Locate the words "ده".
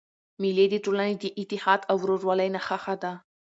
3.03-3.13